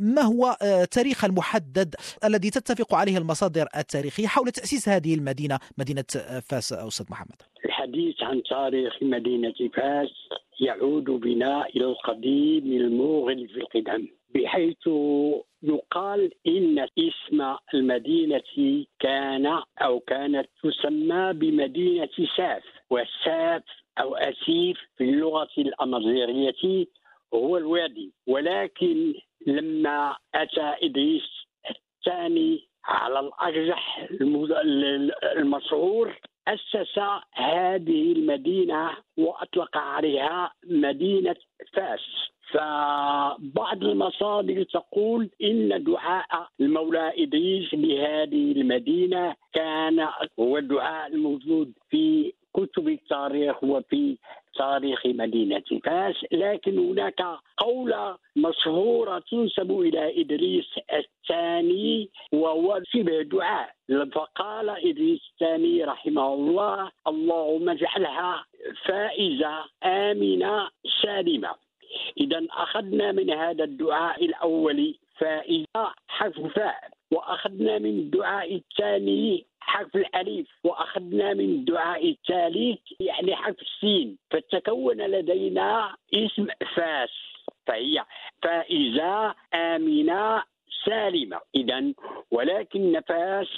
ما 0.00 0.22
هو 0.22 0.56
تاريخ 0.90 1.24
المحدد 1.24 1.94
الذي 2.24 2.50
تتفق 2.50 2.94
عليه 2.94 3.18
المصادر 3.18 3.68
التاريخية 3.76 4.26
حول 4.26 4.50
تأسيس 4.50 4.88
هذه 4.88 5.14
المدينة 5.14 5.58
مدينة 5.78 6.04
فاس 6.48 6.72
أستاذ 6.72 7.06
محمد؟ 7.10 7.42
الحديث 7.86 8.22
عن 8.22 8.42
تاريخ 8.42 9.02
مدينة 9.02 9.54
فاس 9.74 10.10
يعود 10.60 11.04
بنا 11.04 11.66
إلى 11.66 11.84
القديم 11.84 12.72
الموغل 12.72 13.48
في 13.48 13.56
القدم 13.56 14.08
بحيث 14.34 14.86
يقال 15.62 16.30
إن 16.46 16.86
اسم 16.98 17.56
المدينة 17.74 18.84
كان 19.00 19.62
أو 19.78 20.00
كانت 20.00 20.48
تسمى 20.62 21.32
بمدينة 21.32 22.08
ساف 22.36 22.62
والساف 22.90 23.62
أو 23.98 24.14
أسيف 24.16 24.78
في 24.96 25.04
اللغة 25.04 25.48
الأمازيغية 25.58 26.86
هو 27.34 27.56
الوادي. 27.56 28.12
ولكن 28.26 29.14
لما 29.46 30.16
أتى 30.34 30.74
إدريس 30.82 31.28
الثاني 31.70 32.68
على 32.84 33.20
الأرجح 33.20 34.08
المشهور 35.36 36.16
أسس 36.48 36.98
هذه 37.32 38.12
المدينة 38.12 38.90
وأطلق 39.16 39.76
عليها 39.76 40.52
مدينة 40.66 41.36
فاس 41.72 42.00
فبعض 42.52 43.84
المصادر 43.84 44.62
تقول 44.62 45.30
إن 45.42 45.84
دعاء 45.84 46.48
المولى 46.60 47.12
إدريس 47.22 47.74
لهذه 47.74 48.52
المدينة 48.52 49.34
كان 49.52 50.08
هو 50.40 50.58
الدعاء 50.58 51.06
الموجود 51.06 51.72
في 51.90 52.32
كتب 52.54 52.88
التاريخ 52.88 53.64
وفي 53.64 54.16
تاريخ 54.58 55.06
مدينة 55.06 55.62
فاس 55.84 56.14
لكن 56.32 56.78
هناك 56.78 57.22
قولة 57.56 58.16
مشهورة 58.36 59.18
تنسب 59.30 59.80
إلى 59.80 60.20
إدريس 60.20 60.70
الثاني 60.92 62.10
وهو 62.32 62.80
شبه 62.84 63.22
دعاء. 63.22 63.70
فقال 64.12 64.70
إدريس 64.70 65.20
الثاني 65.32 65.84
رحمه 65.84 66.34
الله 66.34 66.90
اللهم 67.06 67.68
اجعلها 67.68 68.44
فائزة 68.84 69.64
آمنة 69.84 70.68
سالمة. 71.02 71.54
إذا 72.20 72.46
أخذنا 72.50 73.12
من 73.12 73.30
هذا 73.30 73.64
الدعاء 73.64 74.24
الأول 74.24 74.94
فائزة 75.18 75.92
حرف 76.08 76.40
وأخذنا 77.10 77.78
من 77.78 77.98
الدعاء 77.98 78.54
الثاني 78.54 79.46
حرف 79.60 79.96
الألف 79.96 80.48
وأخذنا 80.64 81.34
من 81.34 81.44
الدعاء 81.44 82.10
الثالث 82.10 82.78
يعني 83.00 83.36
حرف 83.36 83.56
السين. 83.62 84.18
فتكون 84.30 84.96
لدينا 84.96 85.96
اسم 86.14 86.46
فاس 86.74 87.10
فهي 87.66 88.04
فائزة 88.42 89.34
آمنة 89.54 90.42
سالمة. 90.84 91.40
إذا 91.54 91.92
ولكن 92.30 93.00
فاس 93.08 93.48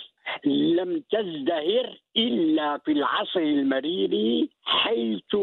لم 0.47 1.03
تزدهر 1.11 1.99
إلا 2.17 2.79
في 2.79 2.93
العصر 2.93 3.41
المريني 3.41 4.51
حيث 4.63 5.37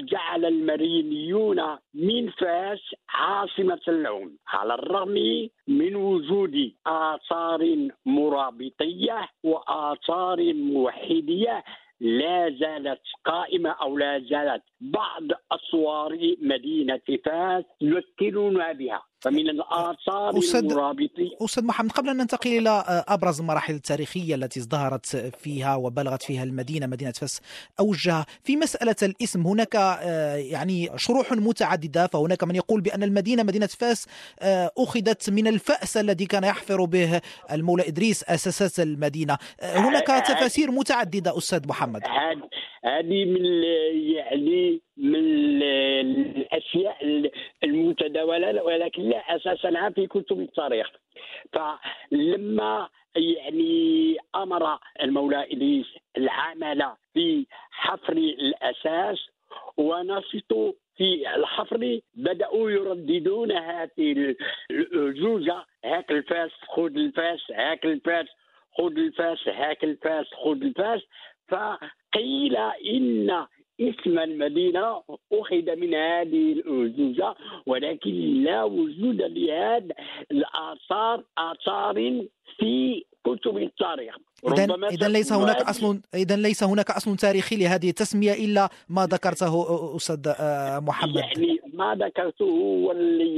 جعل 0.00 0.44
المرينيون 0.44 1.78
من 1.94 2.30
فاس 2.30 2.80
عاصمة 3.08 3.80
لهم 3.88 4.38
على 4.48 4.74
الرغم 4.74 5.48
من 5.68 5.96
وجود 5.96 6.72
آثار 6.86 7.88
مرابطية 8.06 9.28
وآثار 9.44 10.54
موحدية 10.54 11.64
لا 12.00 12.50
زالت 12.50 13.00
قائمة 13.24 13.70
أو 13.70 13.98
لا 13.98 14.18
زالت 14.18 14.62
بعض 14.80 15.22
أسوار 15.52 16.34
مدينة 16.40 17.00
فاس 17.24 17.64
يذكرنا 17.80 18.72
بها. 18.72 19.02
فمن 19.26 19.48
الآثار 19.48 20.38
أستاذ 20.38 20.64
المرابطة 20.64 21.30
أستاذ 21.44 21.64
محمد 21.64 21.90
قبل 21.90 22.08
أن 22.08 22.16
ننتقل 22.16 22.50
إلى 22.58 22.84
أبرز 23.08 23.40
المراحل 23.40 23.74
التاريخية 23.74 24.34
التي 24.34 24.60
ازدهرت 24.60 25.06
فيها 25.16 25.76
وبلغت 25.76 26.22
فيها 26.22 26.42
المدينة 26.42 26.86
مدينة 26.86 27.10
فاس 27.10 27.40
أوجها 27.80 28.26
في 28.42 28.56
مسألة 28.56 28.96
الاسم 29.02 29.46
هناك 29.46 29.76
آه، 29.76 30.36
يعني 30.36 30.88
شروح 30.96 31.32
متعددة 31.32 32.06
فهناك 32.06 32.44
من 32.44 32.56
يقول 32.56 32.80
بأن 32.80 33.02
المدينة 33.02 33.42
مدينة 33.42 33.66
فاس 33.66 34.06
آه، 34.40 34.70
أخذت 34.78 35.30
من 35.30 35.46
الفأس 35.46 35.96
الذي 35.96 36.26
كان 36.26 36.44
يحفر 36.44 36.84
به 36.84 37.20
المولى 37.52 37.88
إدريس 37.88 38.24
أساسات 38.24 38.80
المدينة. 38.86 39.38
آه، 39.60 39.78
هناك 39.78 40.06
تفاسير 40.06 40.70
متعددة 40.70 41.38
أستاذ 41.38 41.68
محمد. 41.68 42.02
هذه 42.84 43.24
من 43.24 43.44
يعني 44.16 44.85
من 44.96 45.14
ال- 45.16 46.36
الأشياء 46.36 46.96
المتداولة 47.64 48.62
ولكن 48.62 49.02
لا 49.08 49.36
أساس 49.36 49.64
لها 49.64 49.90
في 49.90 50.06
كتب 50.06 50.40
التاريخ. 50.40 50.90
فلما 51.52 52.88
يعني 53.16 54.16
أمر 54.34 54.78
المولى 55.02 55.52
إدريس 55.52 55.86
العمل 56.16 56.86
في 57.14 57.46
حفر 57.70 58.12
الأساس 58.12 59.18
ونشطوا 59.76 60.72
في 60.96 61.34
الحفر 61.36 62.00
بدأوا 62.14 62.70
يرددون 62.70 63.52
هذه 63.52 64.34
الأرجوزة 64.70 65.64
هاك 65.84 66.10
الفاس 66.10 66.50
خذ 66.68 66.96
الفاس 66.96 67.40
هاك 67.50 67.84
الفاس 67.86 68.26
خذ 68.78 68.96
الفاس 68.98 69.48
هاك 69.48 69.84
الفاس 69.84 70.26
خذ 70.34 70.62
الفاس. 70.62 71.00
فقيل 71.48 72.56
إن 72.90 73.46
اسم 73.80 74.18
المدينة 74.18 75.02
أخذ 75.32 75.76
من 75.76 75.94
هذه 75.94 76.52
الأرجوزة 76.52 77.34
ولكن 77.66 78.10
لا 78.44 78.64
وجود 78.64 79.22
لهذه 79.22 79.92
الآثار 80.30 81.24
آثار 81.38 82.26
في 82.58 83.04
كتب 83.24 83.58
التاريخ. 83.58 84.14
ربما 84.44 84.88
إذا 84.88 85.08
ليس 85.08 85.32
هناك 85.32 85.56
أصل 85.56 86.00
إذا 86.14 86.36
ليس 86.36 86.64
هناك 86.64 86.90
أصل 86.90 87.16
تاريخي 87.16 87.56
لهذه 87.56 87.88
التسمية 87.88 88.32
إلا 88.32 88.68
ما 88.88 89.06
ذكرته 89.06 89.52
أستاذ 89.96 90.32
آه، 90.40 90.78
محمد. 90.78 91.16
يعني 91.16 91.60
ما 91.74 91.94
ذكرته 91.94 92.44
هو 92.44 92.92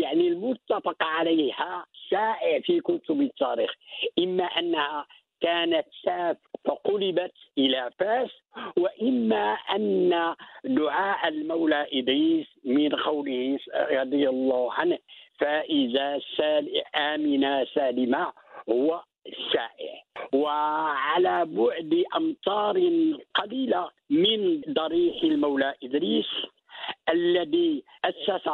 يعني 0.04 0.28
المتفق 0.28 1.02
عليها 1.02 1.86
شائع 2.10 2.60
في 2.60 2.80
كتب 2.80 3.20
التاريخ. 3.20 3.70
إما 4.18 4.44
أنها 4.44 5.06
كانت 5.40 5.86
ساف 6.04 6.36
فقلبت 6.68 7.32
إلى 7.58 7.90
فاس 7.98 8.30
وإما 8.76 9.52
أن 9.74 10.34
دعاء 10.64 11.28
المولى 11.28 11.86
إدريس 11.92 12.46
من 12.64 12.88
قوله 12.88 13.58
رضي 13.90 14.28
الله 14.28 14.72
عنه 14.72 14.98
فإذا 15.38 16.20
سال 16.36 16.82
آمنة 16.96 17.64
سالمة 17.64 18.32
هو 18.70 19.00
الشائع 19.26 20.02
وعلى 20.32 21.44
بعد 21.46 22.04
أمتار 22.16 22.76
قليلة 23.34 23.90
من 24.10 24.60
ضريح 24.68 25.22
المولى 25.22 25.74
إدريس 25.84 26.26
الذي 27.12 27.84
أسس 28.04 28.48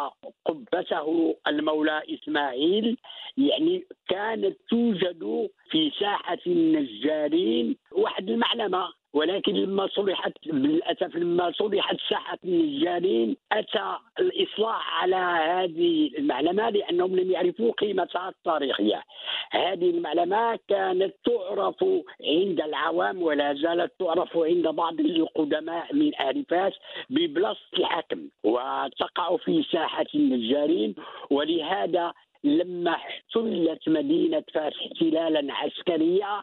قبته 0.44 1.36
المولى 1.46 2.02
إسماعيل 2.14 2.96
يعني 3.36 3.84
كانت 4.08 4.56
توجد 4.68 5.50
في 5.70 5.90
ساحة 6.00 6.38
النجارين 6.46 7.76
واحد 7.92 8.30
المعلمة. 8.30 8.92
ولكن 9.14 9.54
لما 9.54 9.86
صلحت 9.86 10.32
بالاسف 10.46 11.16
لما 11.16 11.52
صلحت 11.52 11.96
ساحة 12.10 12.38
النجارين 12.44 13.36
أتى 13.52 13.96
الإصلاح 14.20 15.02
على 15.02 15.16
هذه 15.16 16.10
المعلمة 16.18 16.70
لأنهم 16.70 17.16
لم 17.16 17.30
يعرفوا 17.30 17.72
قيمتها 17.72 18.28
التاريخية. 18.28 19.02
هذه 19.50 19.90
المعلمة 19.90 20.58
كانت 20.68 21.14
تعرف 21.24 21.84
عند 22.24 22.60
العوام 22.60 23.22
ولا 23.22 23.54
زالت 23.54 23.92
تعرف 23.98 24.36
عند 24.36 24.68
بعض 24.68 25.00
القدماء 25.00 25.94
من 25.94 26.14
أهل 26.20 26.44
فاس 26.44 26.72
ببلاصة 27.10 27.60
الحكم 27.78 28.28
وتقع 28.44 29.36
في 29.36 29.62
ساحة 29.72 30.06
النجارين 30.14 30.94
ولهذا 31.30 32.12
لما 32.44 32.90
احتلت 32.90 33.88
مدينة 33.88 34.44
فاس 34.54 34.72
احتلالا 34.72 35.54
عسكريا 35.54 36.42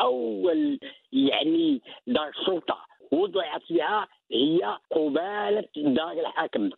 أول 0.00 0.78
يعني 1.12 1.80
دار 2.06 2.32
شرطة 2.46 2.78
وضعت 3.12 3.62
بها 3.70 4.08
هي 4.32 4.78
قبالة 4.90 5.64
دار 5.76 6.12
الحاكم. 6.12 6.70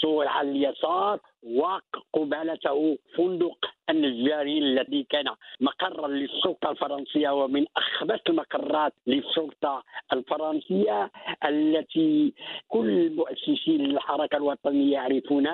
السور 0.00 0.28
على 0.28 0.50
اليسار 0.50 1.20
وقبالته 1.42 2.98
فندق 3.16 3.58
النجاري 3.90 4.58
الذي 4.58 5.02
كان 5.10 5.24
مقرا 5.60 6.08
للشرطة 6.08 6.70
الفرنسية 6.70 7.30
ومن 7.30 7.66
أخبث 7.76 8.20
المقرات 8.28 8.92
للشرطة 9.06 9.84
الفرنسية 10.12 11.10
التي 11.44 12.34
كل 12.68 13.10
مؤسسين 13.16 13.80
الحركة 13.84 14.36
الوطنية 14.36 14.92
يعرفون 14.92 15.46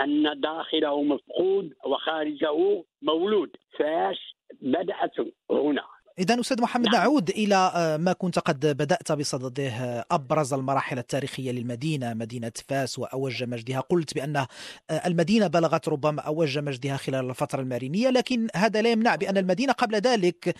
أن 0.00 0.40
داخله 0.40 1.02
مفقود 1.02 1.74
وخارجه 1.84 2.84
مولود. 3.02 3.56
فاش 3.78 4.36
بدأت 4.62 5.14
هنا. 5.50 5.84
إذا 6.18 6.40
أستاذ 6.40 6.62
محمد 6.62 6.86
نعم. 6.86 6.94
نعود 6.94 7.30
إلى 7.30 7.72
آه، 7.74 7.96
ما 7.96 8.12
كنت 8.12 8.38
قد 8.38 8.66
بدأت 8.66 9.12
بصدده 9.12 9.68
آه، 9.68 10.04
أبرز 10.10 10.52
المراحل 10.54 10.98
التاريخية 10.98 11.52
للمدينة 11.52 12.14
مدينة 12.14 12.52
فاس 12.68 12.98
وأوج 12.98 13.44
مجدها 13.44 13.80
قلت 13.80 14.14
بأن 14.14 14.36
آه، 14.36 14.46
المدينة 14.90 15.46
بلغت 15.46 15.88
ربما 15.88 16.22
أوج 16.22 16.58
مجدها 16.58 16.96
خلال 16.96 17.30
الفترة 17.30 17.60
المارينية 17.60 18.10
لكن 18.10 18.48
هذا 18.54 18.82
لا 18.82 18.90
يمنع 18.90 19.14
بأن 19.14 19.36
المدينة 19.36 19.72
قبل 19.72 19.96
ذلك 19.96 20.56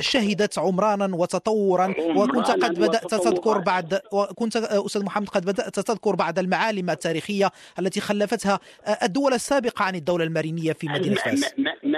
شهدت 0.00 0.58
عمرانا 0.58 1.16
وتطورا 1.16 1.94
وكنت 2.16 2.50
قد 2.50 2.78
بدأت. 2.78 3.10
تذكر 3.10 3.58
بعد 3.58 4.00
وكنت 4.12 4.56
أستاذ 4.56 5.04
محمد 5.04 5.28
قد 5.28 5.44
بدأت 5.44 5.80
تذكر 5.80 6.14
بعد 6.14 6.38
المعالم 6.38 6.90
التاريخية 6.90 7.50
التي 7.78 8.00
خلفتها 8.00 8.60
الدول 9.02 9.34
السابقة 9.34 9.82
عن 9.82 9.94
الدولة 9.94 10.24
المارينية 10.24 10.72
في 10.72 10.88
مدينة 10.88 11.14
فاس 11.14 11.44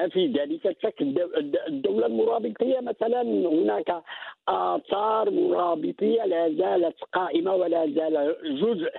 في 0.08 0.26
ذلك 0.26 0.76
شك. 0.82 0.94
الدو- 1.02 1.30
الدولة 1.68 2.06
المرابطية 2.06 2.80
مثلا 2.80 3.22
هناك 3.22 4.02
آثار 4.48 5.30
مرابطية 5.30 6.24
لا 6.24 6.48
زالت 6.52 6.96
قائمة 7.12 7.54
ولا 7.54 7.86
زال 7.86 8.36
جزء. 8.60 8.90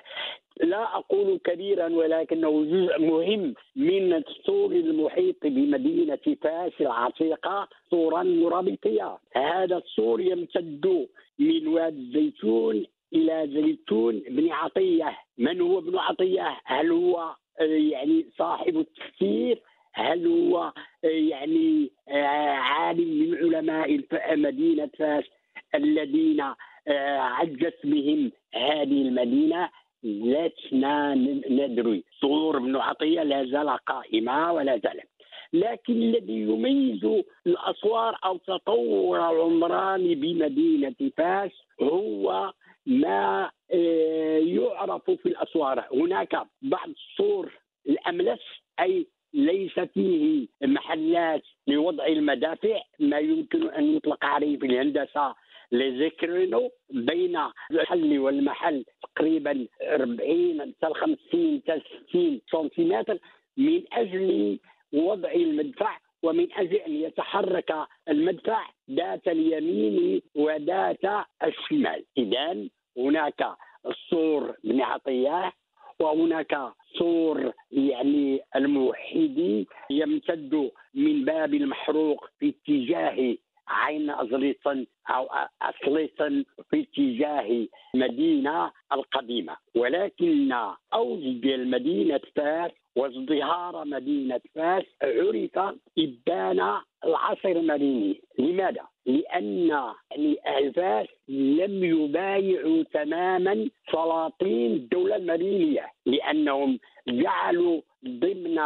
لا 0.64 0.98
أقول 0.98 1.40
كبيرا 1.44 1.88
ولكنه 1.90 2.64
جزء 2.66 3.00
مهم 3.00 3.54
من 3.76 4.14
السور 4.14 4.72
المحيط 4.72 5.36
بمدينة 5.44 6.26
فاس 6.42 6.72
العتيقة 6.82 7.68
سورا 7.90 8.24
مرابطية. 8.24 9.18
هذا 9.36 9.78
السور 9.78 10.22
يمتد 10.22 11.08
من 11.40 11.68
وادي 11.68 11.98
الزيتون 12.00 12.86
إلى 13.14 13.48
زيتون. 13.54 14.20
بن 14.30 14.52
عطية 14.52 15.18
من 15.38 15.62
هو 15.62 15.80
ابن 15.80 15.98
عطية؟ 15.98 16.58
هل 16.66 16.92
هو 16.92 17.36
آه، 17.60 17.64
يعني 17.64 18.26
صاحب 18.38 18.78
التفسير؟ 18.78 19.62
هل 19.96 20.28
هو 20.28 20.74
آه، 21.04 21.08
يعني 21.08 21.92
آه، 22.10 22.26
عالم 22.52 23.20
من 23.20 23.38
علماء 23.38 24.00
مدينة 24.38 24.90
فاس 25.00 25.24
الذين 25.76 26.42
آه، 26.88 27.20
عجت 27.20 27.78
بهم 27.84 28.32
هذه 28.56 29.02
المدينة؟ 29.02 29.70
لسنا 30.04 31.16
ندري. 31.50 32.04
صور 32.22 32.58
ابن 32.58 32.76
عطية 32.76 33.24
لا 33.24 33.46
زال 33.46 33.70
قائمة 33.70 34.54
ولا 34.54 34.78
زالت 34.78 35.10
لكن 35.54 35.94
الذي 35.94 36.42
يميز 36.42 37.24
الأسوار 37.48 38.20
أو 38.26 38.38
تطور 38.38 39.32
العمران 39.32 40.14
بمدينة 40.14 41.12
فاس 41.18 41.52
هو 41.82 42.54
ما 42.86 43.52
يعرف 44.42 45.12
في 45.12 45.26
الأسوار. 45.26 45.86
هناك 45.94 46.36
بعض 46.62 46.90
السور 46.90 47.52
الأملس 47.90 48.42
أي 48.80 49.08
ليس 49.36 49.80
فيه 49.80 50.48
محل 50.64 50.74
محلات 50.74 51.44
لوضع 51.68 52.06
المدافع. 52.08 52.82
ما 53.00 53.20
يمكن 53.20 53.70
أن 53.70 53.96
يطلق 53.96 54.26
عليه 54.26 54.58
في 54.60 54.66
الهندسة 54.66 55.36
لذكرينو 55.72 56.72
بين 56.90 57.40
الحل 57.72 58.20
والمحل 58.20 58.86
تقريبا 59.04 59.68
40 59.82 60.62
حتى 60.62 60.94
50 60.94 61.62
حتى 61.68 61.82
60 62.10 62.42
سنتيمتر 62.52 63.18
من 63.58 63.84
أجل 63.94 64.60
وضع 64.94 65.32
المدفع 65.32 65.98
ومن 66.24 66.54
أجل 66.54 66.76
أن 66.76 66.96
يتحرك 66.96 67.76
المدفع 68.10 68.70
ذات 68.92 69.28
اليمين 69.28 70.22
وذات 70.36 71.26
الشمال. 71.44 72.06
اذا 72.18 72.68
هناك 72.98 73.56
السور 73.86 74.56
بن 74.64 74.82
عطيه 74.82 75.54
وهناك 76.00 76.58
سور 76.98 77.52
يعني 77.72 78.40
الموحدي 78.56 79.68
يمتد 79.90 80.72
من 80.94 81.26
باب 81.26 81.54
المحروق 81.54 82.26
في 82.40 82.50
اتجاه 82.50 83.36
عين 83.68 84.10
أزليطن 84.10 84.86
أو 85.10 85.30
أصليطن 85.62 86.46
في 86.70 86.80
اتجاه 86.82 87.68
مدينة 87.96 88.72
القديمة. 88.94 89.58
ولكن 89.76 90.52
أوج 90.94 91.48
المدينة 91.48 92.22
فاس 92.36 92.72
وازدهار 92.96 93.86
مدينة 93.86 94.42
فاس 94.56 94.84
عرف 95.04 95.76
إبان 96.00 96.78
العصر 97.06 97.50
المديني. 97.50 98.22
لماذا؟ 98.40 98.82
لأن 99.06 99.68
يعني 100.12 100.38
أهل 100.46 100.74
فاس 100.74 101.08
لم 101.30 101.84
يبايعوا 101.84 102.84
تماما 102.84 103.70
سلاطين 103.92 104.72
الدولة 104.74 105.16
المدينية 105.16 105.86
لأنهم 106.06 106.80
جعلوا 107.08 107.82
ضمن 108.08 108.60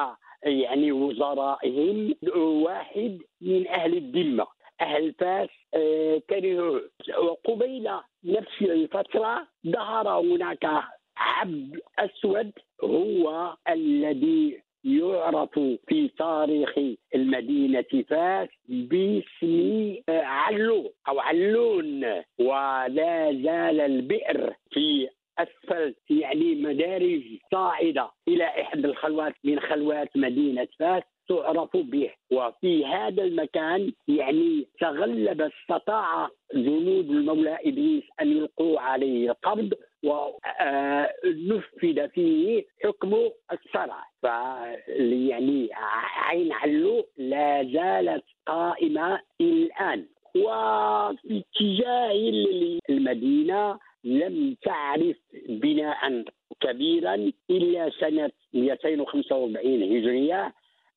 يعني 0.43 0.91
وزرائهم 0.91 2.15
واحد 2.37 3.19
من 3.41 3.67
أهل 3.67 3.97
الذمة. 3.97 4.45
أهل 4.81 5.13
فاس 5.13 5.49
آه، 5.73 6.21
كرهوا. 6.29 6.79
وقبيل 7.17 7.89
نفس 8.23 8.61
الفترة 8.61 9.47
ظهر 9.67 10.07
هناك 10.19 10.65
عبد 11.19 11.79
أسود 11.99 12.51
هو 12.83 13.55
الذي 13.69 14.61
يعرف 14.83 15.59
في 15.87 16.07
تاريخ 16.17 16.79
المدينة 17.15 18.03
فاس 18.09 18.49
باسم 18.69 19.95
علو 20.09 20.93
أو 21.07 21.19
علون 21.19 22.03
ولا 22.39 23.31
زال 23.43 23.81
البئر 23.81 24.53
في 24.71 25.09
أسفل 25.39 25.95
يعني 26.09 26.55
مدارج 26.55 27.21
صاعدة 27.51 28.09
إلى 28.27 28.43
إحدى 28.43 28.87
الخلوات 28.87 29.33
من 29.43 29.59
خلوات 29.59 30.09
مدينة 30.15 30.67
فاس 30.79 31.03
تعرف 31.29 31.77
به. 31.77 32.09
وفي 32.31 32.85
هذا 32.85 33.23
المكان 33.23 33.91
يعني 34.07 34.67
تغلب 34.79 35.41
استطاع 35.41 36.29
جنود 36.55 37.09
المولى 37.09 37.57
ابليس 37.65 38.03
أن 38.21 38.31
يلقوا 38.31 38.79
عليه 38.79 39.29
القبض 39.31 39.73
ونفذ 40.03 42.09
فيه 42.09 42.65
حكم 42.83 43.29
الشرع 43.51 44.03
يعني 44.97 45.69
عين 46.15 46.51
علو 46.51 47.05
لا 47.17 47.63
زالت 47.63 48.23
قائمة 48.45 49.19
إلى 49.41 49.63
الآن. 49.65 50.05
وفي 50.35 51.43
اتجاه 51.43 52.11
المدينة 52.89 53.79
لم 54.03 54.55
تعرف 54.61 55.15
بناء 55.49 56.23
كبيرا 56.61 57.31
إلا 57.49 57.89
سنة 57.99 58.31
245 58.53 59.83
هجرية 59.83 60.53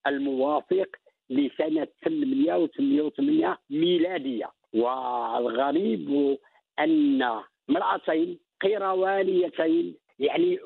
الموافق 0.06 0.88
لسنة 1.30 1.86
888 2.04 3.56
ميلادية. 3.70 4.50
والغريب 4.74 6.36
أن 6.78 7.22
امرأتين 7.70 8.38
قيروانيتين 8.60 9.94
يعني 10.18 10.58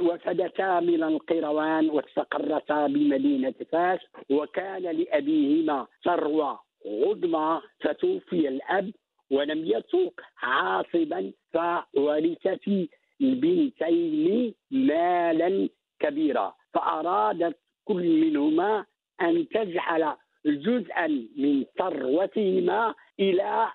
وفدتا 0.00 0.80
من 0.80 1.02
القيروان 1.02 1.90
واستقرتا 1.90 2.86
بمدينة 2.86 3.54
فاس 3.72 4.00
وكان 4.30 4.82
لأبيهما 4.82 5.86
ثروة 6.04 6.60
عظمى 6.86 7.60
فتوفي 7.80 8.48
الأب 8.48 8.90
ولم 9.32 9.64
يترك 9.64 10.20
عاصبا 10.38 11.32
فورثت 11.52 12.68
البنتين 13.20 14.54
مالا 14.70 15.68
كبيرا 16.00 16.54
فأرادت 16.74 17.56
كل 17.84 18.20
منهما 18.20 18.84
أن 19.20 19.48
تجعل 19.48 20.16
جزءا 20.46 21.06
من 21.36 21.64
ثروتهما 21.78 22.94
إلى 23.20 23.68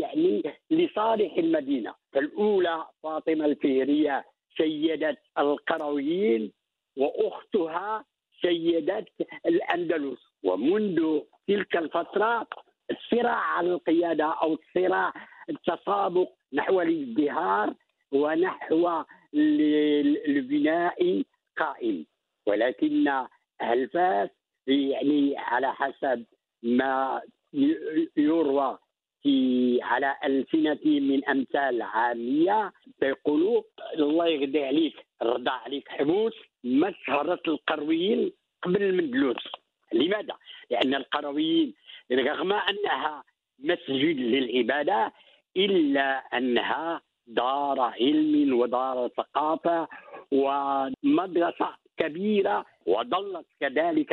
يعني 0.00 0.42
لصالح 0.70 1.32
المدينة، 1.38 1.94
فالأولى 2.12 2.86
فاطمة 3.02 3.44
الفهريه 3.44 4.24
سيدة 4.56 5.16
القرويين 5.38 6.52
وأختها 6.96 8.04
سيدة 8.42 9.06
الأندلس. 9.46 10.18
ومنذ 10.44 11.20
تلك 11.48 11.76
الفترة 11.76 12.46
الصراع 12.90 13.36
على 13.36 13.72
القيادة 13.72 14.24
أو 14.24 14.54
الصراع 14.54 15.12
التسابق 15.50 16.28
نحو 16.52 16.80
الازدهار 16.80 17.74
ونحو 18.12 19.02
البناء 20.28 21.22
قائم 21.58 22.06
ولكن 22.46 23.08
أهل 23.60 23.88
فاس 23.88 24.30
يعني 24.66 25.38
على 25.38 25.74
حسب 25.74 26.24
ما 26.62 27.22
يروى 28.16 28.78
في 29.22 29.78
على 29.82 30.16
ألسنة 30.24 30.78
من 30.84 31.24
أمثال 31.28 31.82
عامية 31.82 32.72
فيقولوا 33.00 33.62
الله 33.94 34.26
يغدي 34.26 34.64
عليك 34.64 35.06
رضى 35.22 35.50
عليك 35.50 35.88
حبوس 35.88 36.32
مسهرة 36.64 37.42
القرويين 37.48 38.32
قبل 38.62 38.82
المندلوس 38.82 39.36
لماذا؟ 39.92 40.36
لأن 40.70 40.94
القرويين 40.94 41.74
رغم 42.12 42.52
أنها 42.52 43.24
مسجد 43.58 44.16
للعبادة 44.20 45.12
إلا 45.56 46.08
أنها 46.18 47.00
دار 47.26 47.80
علم 47.80 48.58
ودار 48.60 49.08
ثقافة 49.16 49.88
ومدرسة 50.32 51.68
كبيرة 51.96 52.64
وظلت 52.86 53.46
كذلك 53.60 54.12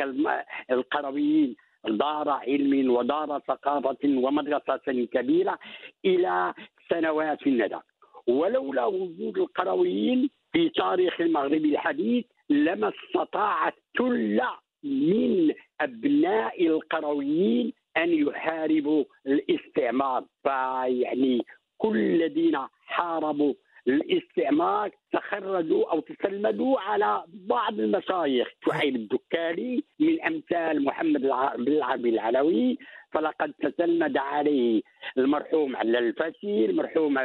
القرويين 0.70 1.56
دار 1.84 2.28
علم 2.28 2.90
ودار 2.90 3.40
ثقافة 3.48 3.98
ومدرسة 4.04 5.06
كبيرة 5.12 5.58
إلى 6.04 6.54
سنوات 6.90 7.46
الندى. 7.46 7.78
ولولا 8.26 8.84
وجود 8.84 9.38
القرويين 9.38 10.30
في 10.52 10.68
تاريخ 10.68 11.20
المغرب 11.20 11.64
الحديث 11.64 12.24
لما 12.50 12.92
استطاعت 12.94 13.74
كل 13.98 14.40
من 14.84 15.54
أبناء 15.80 16.66
القرويين 16.66 17.72
أن 17.96 18.12
يحاربوا 18.12 19.04
الاستعمار. 19.26 20.24
فيعني 20.42 21.42
كل 21.78 21.96
الذين 21.96 22.58
حاربوا. 22.86 23.54
الاستعمار 23.88 24.90
تخرجوا 25.12 25.92
أو 25.92 26.00
تسلمدوا 26.00 26.80
على 26.80 27.24
بعض 27.28 27.80
المشايخ. 27.80 28.48
شعيب 28.66 28.96
الدكالي 28.96 29.84
من 30.00 30.22
أمثال 30.22 30.84
محمد 30.84 31.20
بن 31.56 31.68
العربي 31.68 32.08
العلوي. 32.08 32.78
فلقد 33.12 33.52
تسلمد 33.52 34.16
عليه 34.16 34.82
المرحوم 35.18 35.76
على 35.76 35.98
الفاسي 35.98 36.64
المرحوم 36.64 37.18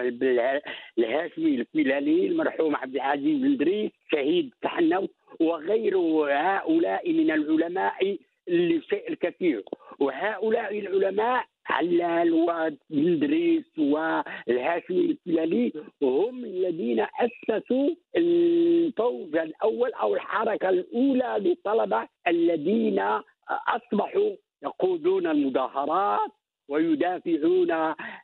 الهاشمي 0.97 1.55
الفلالي 1.55 2.27
المرحوم 2.27 2.75
عبد 2.75 2.95
العزيز 2.95 3.41
بن 3.41 3.57
دريس 3.57 3.91
شهيد 4.11 4.53
تحنوت 4.61 5.11
وغير 5.39 5.97
هؤلاء 6.29 7.11
من 7.13 7.31
العلماء 7.31 8.17
لشيء 8.49 9.09
الكثير 9.09 9.63
وهؤلاء 9.99 10.79
العلماء 10.79 11.45
علال 11.69 12.33
وإدريس 12.33 13.65
والهاشمي 13.79 14.99
الفلالي 15.05 15.73
هم 16.01 16.45
الذين 16.45 17.05
أسسوا 17.19 17.89
الفوز 18.15 19.35
الأول 19.35 19.93
أو 19.93 20.15
الحركة 20.15 20.69
الأولى 20.69 21.35
للطلبة 21.39 22.07
الذين 22.27 23.01
أصبحوا 23.49 24.31
يقودون 24.63 25.27
المظاهرات 25.27 26.31
ويدافعون 26.69 27.71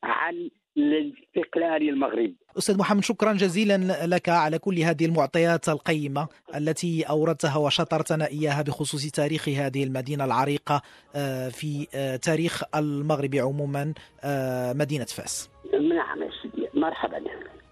عن 0.04 0.50
لاستقلال 0.76 1.90
المغرب 1.90 2.34
أستاذ 2.58 2.78
محمد 2.78 3.04
شكرا 3.04 3.34
جزيلا 3.34 4.06
لك 4.08 4.30
على 4.30 4.60
كل 4.60 4.80
هذه 4.80 5.06
المعطيات 5.06 5.70
القيمة 5.70 6.28
التي 6.56 7.04
أوردتها 7.04 7.58
وشطرتنا 7.58 8.28
إياها 8.28 8.62
بخصوص 8.62 9.08
تاريخ 9.12 9.50
هذه 9.50 9.84
المدينة 9.84 10.26
العريقة 10.26 10.82
آه، 11.16 11.50
في 11.50 11.88
آه، 11.96 12.16
تاريخ 12.16 12.64
المغرب 12.76 13.36
عموما 13.36 13.94
آه، 14.24 14.74
مدينة 14.74 15.06
فاس. 15.06 15.50
نعم 15.74 16.30
مرحبا. 16.74 17.22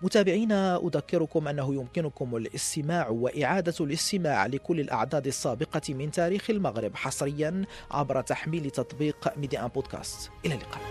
متابعينا 0.01 0.77
أذكركم 0.77 1.47
أنه 1.47 1.75
يمكنكم 1.75 2.35
الاستماع 2.35 3.09
وإعادة 3.09 3.73
الاستماع 3.81 4.45
لكل 4.45 4.79
الأعداد 4.79 5.27
السابقة 5.27 5.81
من 5.89 6.11
تاريخ 6.11 6.49
المغرب 6.49 6.95
حصريا 6.95 7.65
عبر 7.91 8.21
تحميل 8.21 8.69
تطبيق 8.69 9.37
ميدي 9.37 9.59
أن 9.59 9.67
بودكاست. 9.67 10.31
إلى 10.45 10.53
اللقاء. 10.53 10.81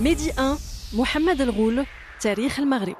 ميدي 0.00 0.32
1 0.38 0.58
محمد 0.94 1.40
الغول 1.40 1.86
تاريخ 2.20 2.60
المغرب. 2.60 2.96